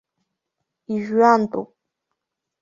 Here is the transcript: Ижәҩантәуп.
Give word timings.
Ижәҩантәуп. 0.93 1.69